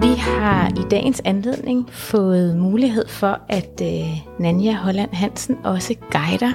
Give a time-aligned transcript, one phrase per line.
[0.00, 6.52] Vi har i dagens anledning fået mulighed for, at øh, Nanja Holland Hansen også guider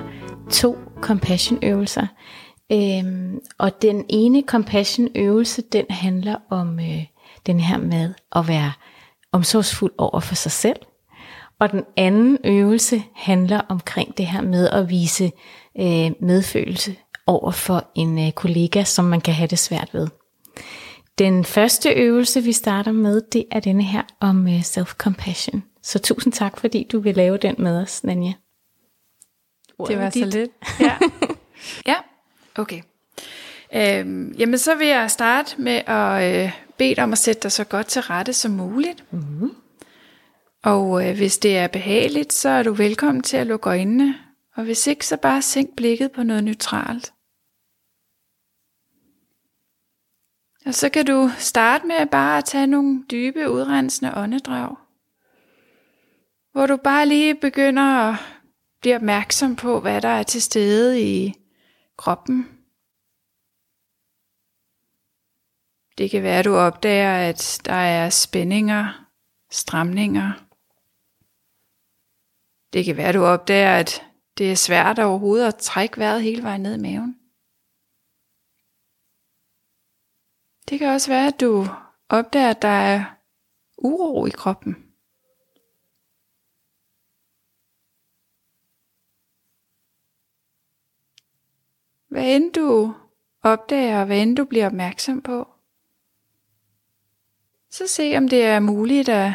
[0.52, 2.08] to compassion-øvelser.
[2.72, 7.06] Øhm, og den ene compassion-øvelse, den handler om øh,
[7.46, 8.72] den her med at være
[9.32, 10.78] omsorgsfuld over for sig selv.
[11.60, 15.32] Og den anden øvelse handler omkring det her med at vise
[15.80, 16.96] øh, medfølelse
[17.28, 20.08] over for en øh, kollega, som man kan have det svært ved.
[21.18, 25.62] Den første øvelse, vi starter med, det er denne her om øh, self-compassion.
[25.84, 28.34] Så tusind tak, fordi du vil lave den med os, Nanja.
[29.88, 30.52] Det var så lidt.
[30.80, 30.98] Ja,
[31.88, 31.96] ja.
[32.56, 32.82] okay.
[33.76, 37.52] Øhm, jamen, så vil jeg starte med at øh, bede dig om at sætte dig
[37.52, 39.04] så godt til rette som muligt.
[39.12, 39.52] Mm-hmm.
[40.64, 44.16] Og øh, hvis det er behageligt, så er du velkommen til at lukke øjnene.
[44.56, 47.14] Og hvis ikke, så bare sænk blikket på noget neutralt.
[50.66, 54.76] Og så kan du starte med bare at tage nogle dybe, udrensende åndedrag.
[56.52, 58.16] Hvor du bare lige begynder at
[58.82, 61.34] blive opmærksom på, hvad der er til stede i
[61.98, 62.48] kroppen.
[65.98, 69.08] Det kan være, at du opdager, at der er spændinger,
[69.52, 70.32] stramninger.
[72.74, 74.04] Det kan være, at du opdager, at
[74.38, 77.21] det er svært overhovedet at trække vejret hele vejen ned i maven.
[80.72, 81.68] Det kan også være, at du
[82.10, 83.06] opdager, at der er
[83.78, 84.76] uro i kroppen.
[92.08, 92.96] Hvad end du
[93.42, 95.48] opdager, hvad end du bliver opmærksom på,
[97.70, 99.34] så se om det er muligt at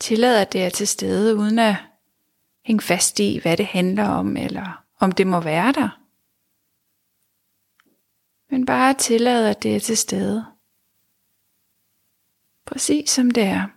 [0.00, 1.76] tillade, at det er til stede, uden at
[2.64, 5.99] hænge fast i, hvad det handler om, eller om det må være der.
[8.50, 10.44] Men bare tillader at det er til stede.
[12.66, 13.68] Præcis som det er.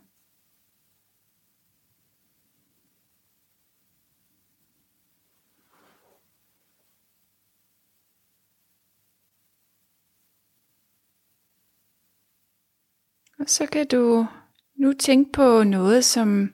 [13.39, 14.27] Og så kan du
[14.75, 16.53] nu tænke på noget, som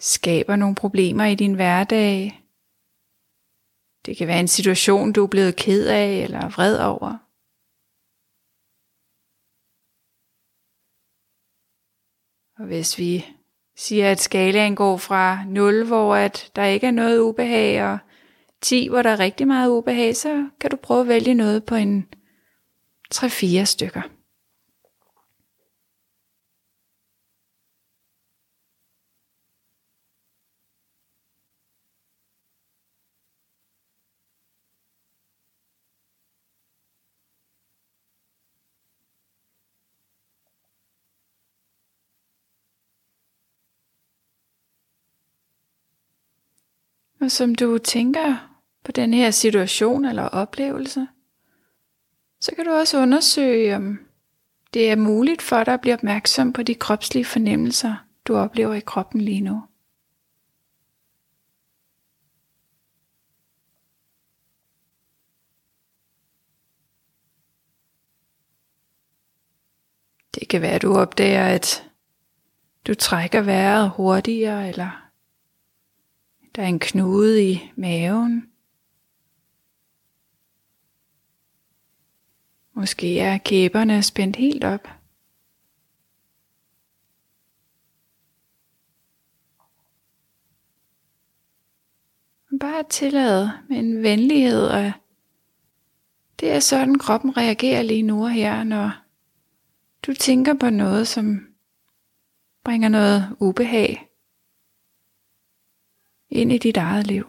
[0.00, 2.43] skaber nogle problemer i din hverdag.
[4.06, 7.18] Det kan være en situation, du er blevet ked af eller vred over.
[12.58, 13.26] Og hvis vi
[13.76, 17.98] siger, at skalaen går fra 0, hvor at der ikke er noget ubehag, og
[18.60, 21.74] 10, hvor der er rigtig meget ubehag, så kan du prøve at vælge noget på
[21.74, 22.14] en
[23.14, 24.02] 3-4 stykker.
[47.24, 51.08] Og som du tænker på den her situation eller oplevelse,
[52.40, 53.98] så kan du også undersøge, om
[54.74, 58.80] det er muligt for dig at blive opmærksom på de kropslige fornemmelser, du oplever i
[58.80, 59.62] kroppen lige nu.
[70.34, 71.90] Det kan være, at du opdager, at
[72.86, 75.03] du trækker vejret hurtigere, eller
[76.56, 78.50] der er en knude i maven.
[82.72, 84.88] Måske er kæberne spændt helt op.
[92.60, 94.92] Bare tillade med en venlighed, og
[96.40, 98.92] det er sådan kroppen reagerer lige nu og her, når
[100.06, 101.46] du tænker på noget, som
[102.64, 104.13] bringer noget ubehag
[106.34, 107.26] ind i dit eget liv.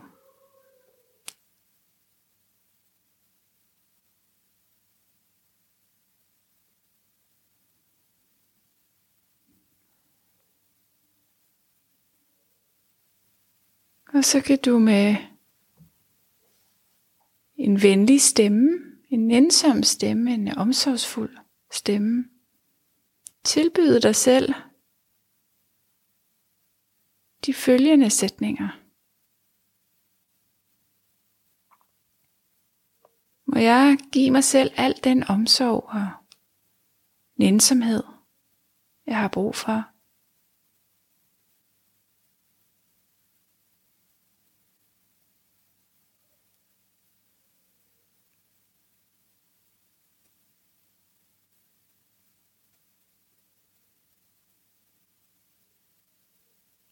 [14.13, 15.15] Og så kan du med
[17.55, 18.69] en venlig stemme,
[19.09, 21.37] en nænsom stemme, en omsorgsfuld
[21.71, 22.29] stemme,
[23.43, 24.53] tilbyde dig selv
[27.45, 28.84] de følgende sætninger.
[33.55, 36.07] Må jeg give mig selv al den omsorg og
[37.35, 38.03] nænsomhed,
[39.07, 39.85] jeg har brug for?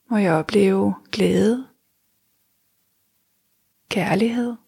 [0.09, 1.68] Må jeg opleve glæde,
[3.89, 4.62] kærlighed,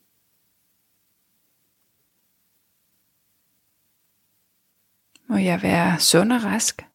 [5.28, 6.86] må jeg være sund og rask.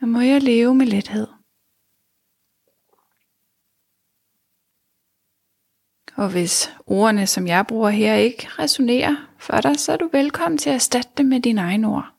[0.00, 1.26] Og må jeg leve med lethed.
[6.16, 10.58] Og hvis ordene, som jeg bruger her, ikke resonerer for dig, så er du velkommen
[10.58, 12.14] til at erstatte dem med dine egne ord.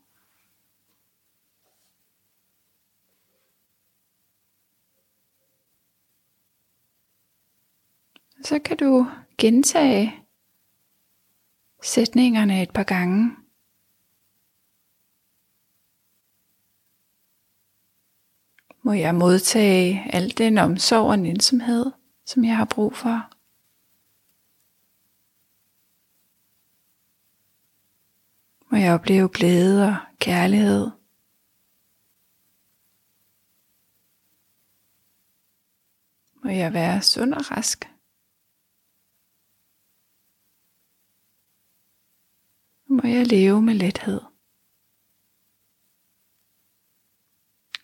[8.44, 10.24] Så kan du gentage
[11.82, 13.36] sætningerne et par gange.
[18.82, 21.92] Må jeg modtage al den omsorg og nænsomhed,
[22.26, 23.30] som jeg har brug for?
[28.72, 30.90] Må jeg opleve glæde og kærlighed?
[36.44, 37.89] Må jeg være sund og rask?
[43.04, 44.22] Må jeg leve med lethed?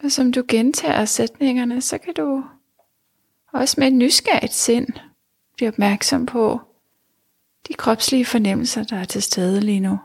[0.03, 2.43] Og som du gentager sætningerne, så kan du
[3.53, 4.87] også med et nysgerrigt sind
[5.55, 6.59] blive opmærksom på
[7.67, 9.99] de kropslige fornemmelser, der er til stede lige nu.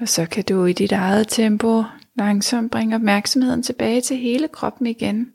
[0.00, 1.82] Og så kan du i dit eget tempo
[2.14, 5.32] langsomt bringe opmærksomheden tilbage til hele kroppen igen.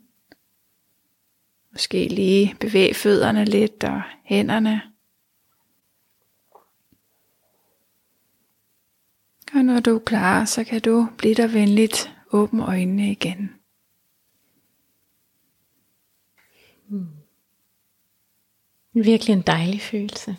[1.72, 4.82] Måske lige bevæge fødderne lidt og hænderne.
[9.54, 13.54] Og når du er klar, så kan du blive der venligt åbne øjnene igen.
[16.86, 17.08] Hmm.
[18.92, 20.36] Virkelig en dejlig følelse.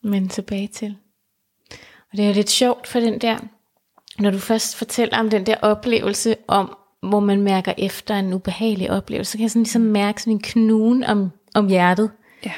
[0.00, 0.96] Men tilbage til.
[2.16, 3.38] Og det er jo lidt sjovt for den der,
[4.18, 8.90] når du først fortæller om den der oplevelse om, hvor man mærker efter en ubehagelig
[8.90, 12.10] oplevelse, så kan jeg sådan ligesom mærke sådan en knugen om, om hjertet.
[12.44, 12.52] Ja.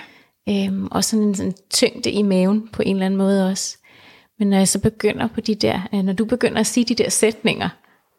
[0.49, 3.79] Øhm, og sådan en sådan tyngde i maven på en eller anden måde også.
[4.39, 6.95] Men når jeg så begynder på de der, øh, når du begynder at sige de
[6.95, 7.69] der sætninger,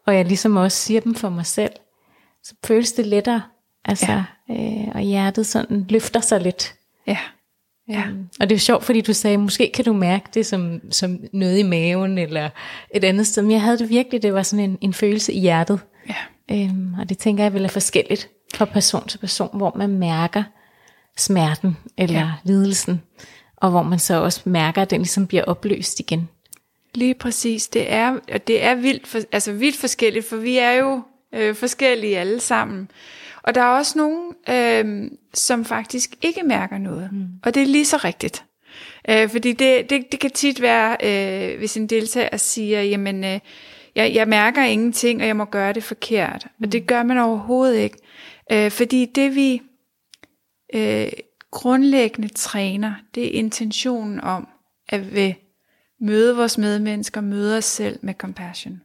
[0.06, 1.72] og jeg ligesom også siger dem for mig selv,
[2.42, 3.42] så føles det lettere.
[3.84, 4.54] Altså, ja.
[4.54, 6.74] øh, og hjertet sådan løfter sig lidt.
[7.06, 7.18] Ja.
[7.90, 8.02] Ja.
[8.08, 11.18] Um, og det er sjovt, fordi du sagde, måske kan du mærke det som, som
[11.32, 12.48] noget i maven, eller
[12.94, 13.42] et andet sted.
[13.42, 15.80] Men jeg havde det virkelig, det var sådan en, en følelse i hjertet.
[16.08, 16.14] Ja.
[16.54, 20.42] Um, og det tænker jeg vil er forskelligt fra person til person, hvor man mærker
[21.18, 22.30] smerten eller ja.
[22.44, 23.02] lidelsen,
[23.56, 26.28] og hvor man så også mærker, at den ligesom bliver opløst igen.
[26.94, 27.68] Lige præcis.
[27.68, 31.02] Det er, det er vildt, for, altså vildt forskelligt, for vi er jo
[31.34, 32.90] øh, forskellige alle sammen.
[33.42, 37.08] Og der er også nogen, øh, som faktisk ikke mærker noget.
[37.12, 37.26] Mm.
[37.42, 38.44] Og det er lige så rigtigt.
[39.08, 43.40] Øh, fordi det, det, det kan tit være, øh, hvis en deltager siger, jamen, øh,
[43.94, 46.46] jeg, jeg mærker ingenting, og jeg må gøre det forkert.
[46.58, 46.64] Mm.
[46.64, 47.96] Og det gør man overhovedet ikke.
[48.52, 49.62] Øh, fordi det vi
[50.74, 51.08] øh,
[51.50, 54.48] grundlæggende træner, det er intentionen om,
[54.88, 55.34] at vi
[56.00, 58.80] møde vores medmennesker, møde os selv med compassion.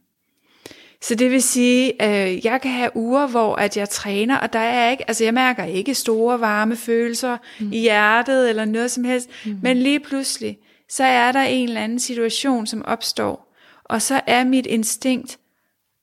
[1.02, 4.52] Så det vil sige, at øh, jeg kan have uger, hvor at jeg træner, og
[4.52, 7.72] der er ikke, altså jeg mærker ikke store varme følelser mm.
[7.72, 9.58] i hjertet eller noget som helst, mm.
[9.62, 14.44] men lige pludselig, så er der en eller anden situation, som opstår, og så er
[14.44, 15.38] mit instinkt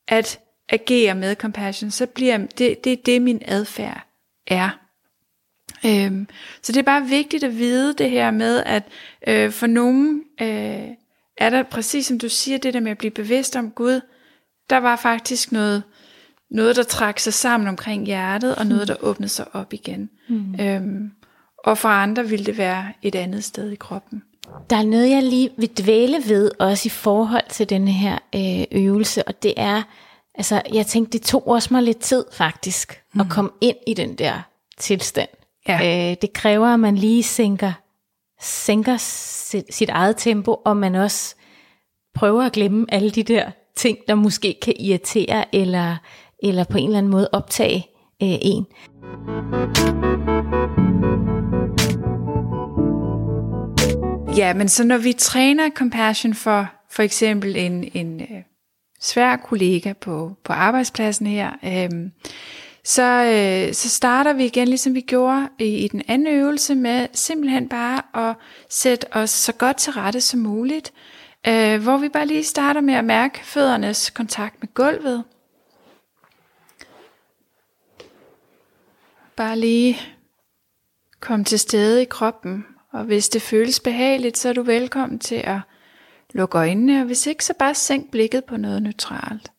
[0.07, 4.07] at agere med compassion, så bliver det, det er det, min adfærd
[4.47, 4.69] er.
[5.85, 6.27] Øhm,
[6.61, 8.83] så det er bare vigtigt at vide det her med, at
[9.27, 10.87] øh, for nogen øh,
[11.37, 14.01] er der præcis som du siger, det der med at blive bevidst om Gud,
[14.69, 15.83] der var faktisk noget,
[16.51, 20.09] noget der trak sig sammen omkring hjertet, og noget, der åbnede sig op igen.
[20.29, 20.55] Mm.
[20.59, 21.11] Øhm,
[21.63, 24.23] og for andre ville det være et andet sted i kroppen.
[24.69, 28.83] Der er noget, jeg lige vil dvæle ved, også i forhold til denne her øh,
[28.83, 29.81] øvelse, og det er,
[30.35, 33.21] altså jeg tænkte, det tog også mig lidt tid faktisk, mm.
[33.21, 34.41] at komme ind i den der
[34.77, 35.29] tilstand.
[35.67, 36.09] Ja.
[36.11, 37.73] Øh, det kræver, at man lige sænker,
[38.41, 41.35] sænker sit, sit eget tempo, og man også
[42.15, 45.95] prøver at glemme alle de der ting, der måske kan irritere eller,
[46.43, 47.87] eller på en eller anden måde optage
[48.23, 48.65] øh, en.
[54.37, 58.41] Ja, men så når vi træner compassion for for eksempel en, en øh,
[59.01, 62.09] svær kollega på, på arbejdspladsen her, øh,
[62.85, 67.07] så, øh, så starter vi igen, ligesom vi gjorde i, i den anden øvelse, med
[67.13, 68.35] simpelthen bare at
[68.69, 70.93] sætte os så godt til rette som muligt,
[71.47, 75.23] øh, hvor vi bare lige starter med at mærke føddernes kontakt med gulvet.
[79.35, 79.97] Bare lige
[81.19, 85.35] kom til stede i kroppen, og hvis det føles behageligt, så er du velkommen til
[85.35, 85.59] at
[86.33, 89.51] lukke øjnene, og hvis ikke, så bare sænk blikket på noget neutralt.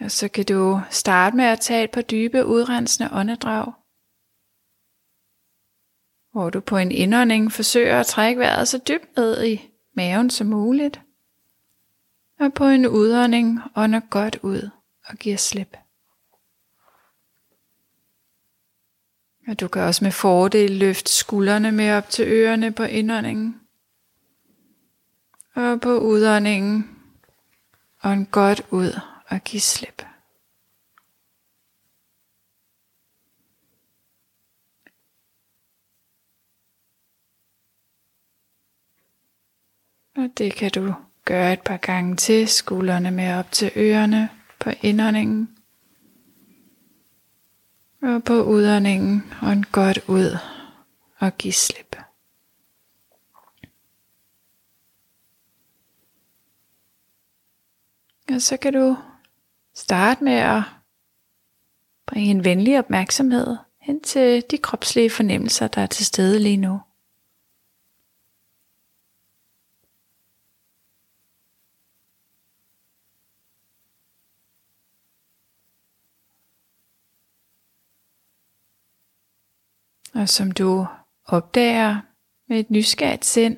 [0.00, 3.72] Og så kan du starte med at tage et par dybe udrensende åndedrag,
[6.36, 10.46] hvor du på en indånding forsøger at trække vejret så dybt ned i maven som
[10.46, 11.00] muligt,
[12.40, 14.70] og på en udånding ånder godt ud
[15.04, 15.76] og giver slip.
[19.48, 23.60] Og du kan også med fordel løfte skuldrene med op til ørerne på indåndingen.
[25.54, 26.98] Og på udåndingen
[28.04, 30.02] ånd godt ud og give slip.
[40.16, 40.94] Og det kan du
[41.24, 45.56] gøre et par gange til, skuldrene med op til ørerne på indåndingen.
[48.02, 50.38] Og på udåndingen, en godt ud
[51.18, 51.96] og giv slip.
[58.28, 58.96] Og så kan du
[59.74, 60.62] starte med at
[62.06, 66.80] bringe en venlig opmærksomhed hen til de kropslige fornemmelser, der er til stede lige nu.
[80.16, 80.86] Og som du
[81.24, 82.00] opdager
[82.48, 83.56] med et nysgerrigt sind,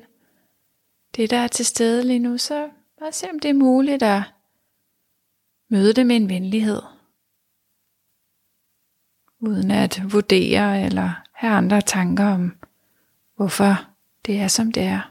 [1.15, 4.21] det der er til stede lige nu, så bare se om det er muligt at
[5.69, 6.81] møde det med en venlighed.
[9.39, 12.57] Uden at vurdere eller have andre tanker om,
[13.35, 13.73] hvorfor
[14.25, 15.08] det er som det er.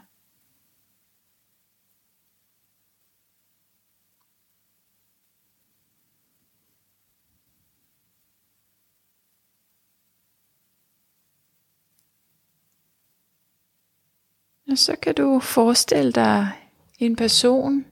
[14.71, 16.51] Og så kan du forestille dig
[16.99, 17.85] en person.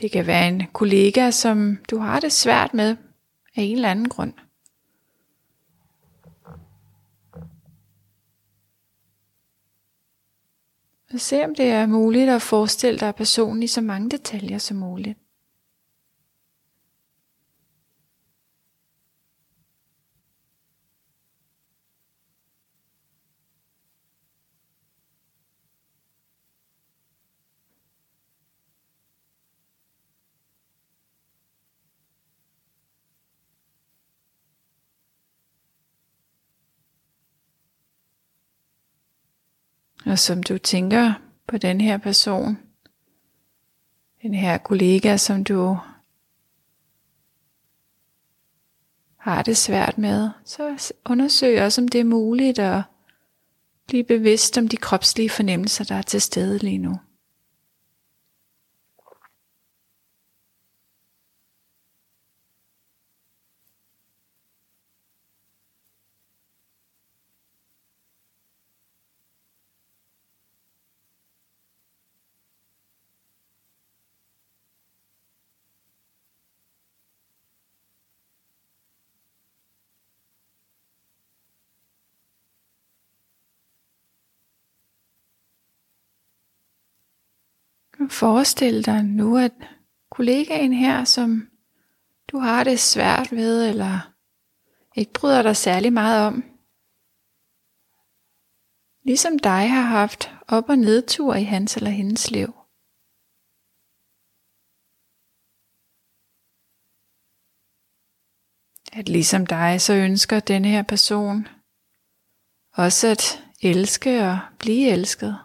[0.00, 2.96] Det kan være en kollega, som du har det svært med
[3.56, 4.32] af en eller anden grund.
[11.12, 14.76] Og se om det er muligt at forestille dig personen i så mange detaljer som
[14.76, 15.21] muligt.
[40.06, 41.12] Og som du tænker
[41.46, 42.58] på den her person,
[44.22, 45.78] den her kollega, som du
[49.16, 52.82] har det svært med, så undersøg også, om det er muligt at
[53.86, 56.98] blive bevidst om de kropslige fornemmelser, der er til stede lige nu.
[88.10, 89.52] Forestil dig nu, at
[90.10, 91.48] kollegaen her, som
[92.28, 94.14] du har det svært ved, eller
[94.96, 96.44] ikke bryder dig særlig meget om,
[99.04, 102.54] ligesom dig har haft op- og nedtur i hans eller hendes liv.
[108.92, 111.48] At ligesom dig, så ønsker denne her person
[112.72, 115.38] også at elske og blive elsket.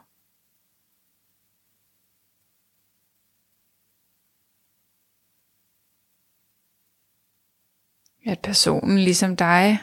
[8.28, 9.80] At personen ligesom dig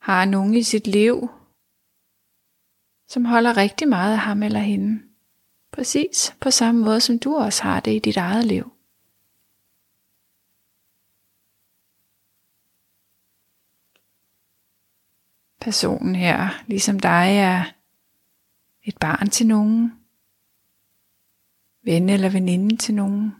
[0.00, 1.28] har nogen i sit liv,
[3.06, 5.02] som holder rigtig meget af ham eller hende.
[5.72, 8.72] Præcis på samme måde som du også har det i dit eget liv.
[15.60, 17.64] Personen her, ligesom dig, er
[18.82, 19.92] et barn til nogen,
[21.82, 23.37] ven eller veninde til nogen.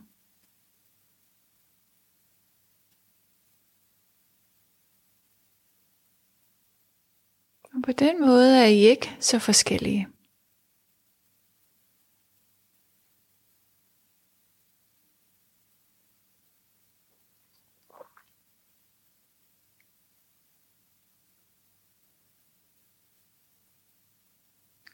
[7.79, 10.09] Og på den måde er I ikke så forskellige.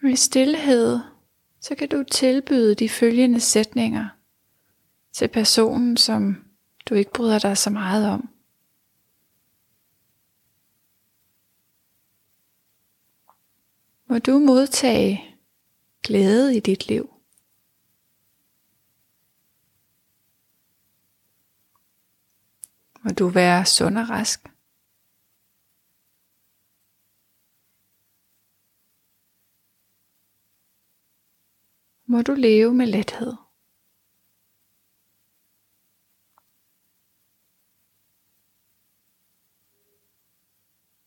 [0.02, 0.98] Med i stillhed,
[1.60, 4.08] så kan du tilbyde de følgende sætninger
[5.12, 6.44] til personen, som
[6.88, 8.33] du ikke bryder dig så meget om.
[14.14, 15.38] Må du modtage
[16.02, 17.14] glæde i dit liv.
[23.04, 24.40] Må du være sund og rask.
[32.06, 33.32] Må du leve med lethed.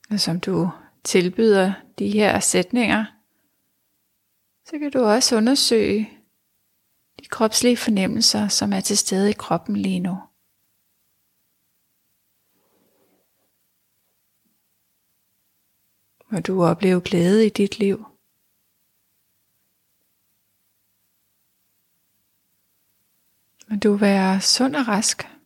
[0.10, 0.72] Og som du
[1.08, 3.06] tilbyder de her sætninger,
[4.66, 6.10] så kan du også undersøge
[7.20, 10.18] de kropslige fornemmelser, som er til stede i kroppen lige nu.
[16.32, 17.98] Må du opleve glæde i dit liv.
[23.70, 25.37] Må du være sund og rask.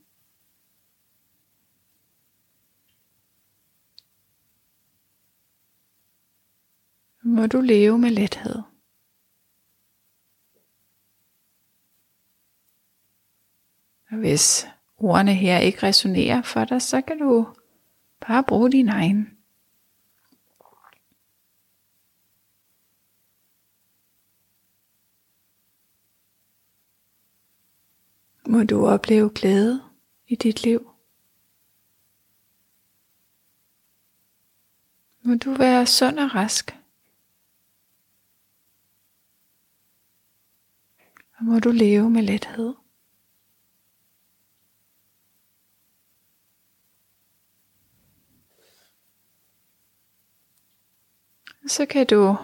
[7.32, 8.62] Må du leve med lethed.
[14.10, 17.56] Og hvis ordene her ikke resonerer for dig, så kan du
[18.28, 19.38] bare bruge din egen.
[28.48, 29.84] Må du opleve glæde
[30.28, 30.92] i dit liv.
[35.22, 36.81] Må du være sund og rask.
[41.42, 42.74] Og må du leve med lethed.
[51.68, 52.38] Så kan du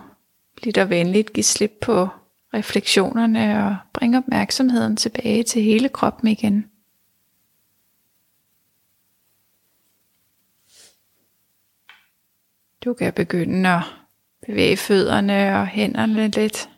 [0.56, 2.08] blive der venligt give slip på
[2.54, 6.72] refleksionerne og bringe opmærksomheden tilbage til hele kroppen igen.
[12.86, 13.84] Du kan begynde at
[14.48, 16.77] bevæge fødderne og hænderne lidt.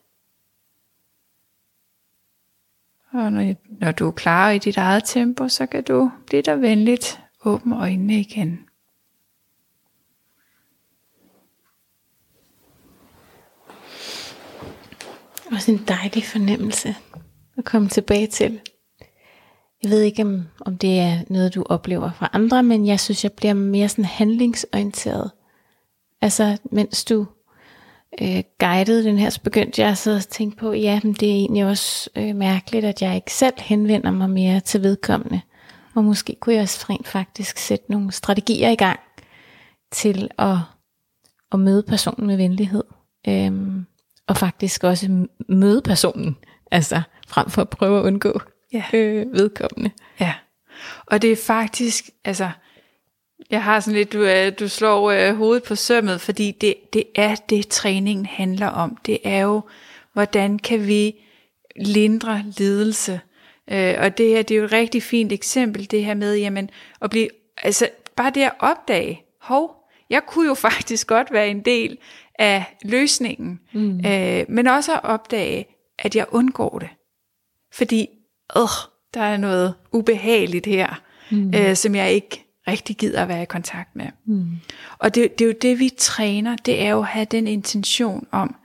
[3.19, 6.55] Og når, når du er klar i dit eget tempo, så kan du blive der
[6.55, 8.59] venligt åbne øjnene igen.
[15.51, 16.95] Også en dejlig fornemmelse
[17.57, 18.61] at komme tilbage til.
[19.83, 23.23] Jeg ved ikke, om, om det er noget, du oplever fra andre, men jeg synes,
[23.23, 25.31] jeg bliver mere sådan handlingsorienteret.
[26.21, 27.25] Altså, mens du
[28.21, 31.33] øh, guidede den her, så begyndte jeg så at tænke på, ja, men det er
[31.33, 35.41] egentlig også øh, mærkeligt, at jeg ikke selv henvender mig mere til vedkommende.
[35.95, 38.99] Og måske kunne jeg også rent faktisk sætte nogle strategier i gang
[39.91, 40.57] til at,
[41.51, 42.83] at møde personen med venlighed.
[43.27, 43.85] Øhm,
[44.27, 46.37] og faktisk også møde personen,
[46.71, 48.41] altså frem for at prøve at undgå
[48.73, 48.83] ja.
[48.93, 49.91] øh, vedkommende.
[50.19, 50.33] Ja,
[51.05, 52.49] og det er faktisk, altså,
[53.49, 57.03] jeg har sådan lidt, du, øh, du slår øh, hovedet på sømmet, fordi det, det
[57.15, 58.97] er det, træningen handler om.
[59.05, 59.61] Det er jo,
[60.13, 61.15] hvordan kan vi
[61.75, 63.21] lindre lidelse.
[63.71, 66.69] Øh, og det her, det er jo et rigtig fint eksempel, det her med, jamen,
[67.01, 69.75] at blive, altså, bare det at opdage, hov,
[70.09, 71.97] jeg kunne jo faktisk godt være en del
[72.39, 74.05] af løsningen, mm.
[74.05, 75.65] øh, men også at opdage,
[75.99, 76.89] at jeg undgår det.
[77.73, 78.07] Fordi,
[78.57, 78.61] øh,
[79.13, 81.53] der er noget ubehageligt her, mm.
[81.55, 84.05] øh, som jeg ikke rigtig gider at være i kontakt med.
[84.25, 84.47] Mm.
[84.99, 88.27] Og det, det er jo det, vi træner, det er jo at have den intention
[88.31, 88.55] om,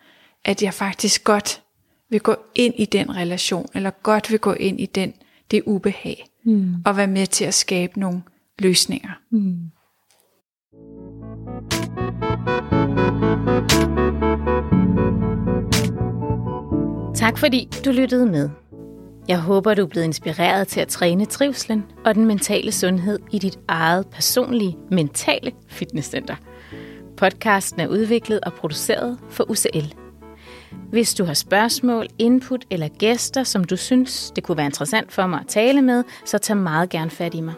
[0.44, 1.62] at jeg faktisk godt
[2.10, 5.12] vil gå ind i den relation, eller godt vil gå ind i den,
[5.50, 6.74] det ubehag, mm.
[6.84, 8.22] og være med til at skabe nogle
[8.58, 9.10] løsninger.
[9.30, 9.70] Mm.
[17.14, 18.50] Tak fordi du lyttede med.
[19.28, 23.38] Jeg håber, du er blevet inspireret til at træne trivslen og den mentale sundhed i
[23.38, 26.36] dit eget personlige mentale fitnesscenter.
[27.16, 29.94] Podcasten er udviklet og produceret for UCL.
[30.90, 35.26] Hvis du har spørgsmål, input eller gæster, som du synes, det kunne være interessant for
[35.26, 37.54] mig at tale med, så tag meget gerne fat i mig.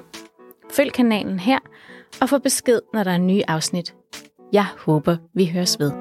[0.73, 1.59] Følg kanalen her
[2.21, 3.95] og få besked, når der er nye afsnit.
[4.53, 5.93] Jeg håber, vi høres ved.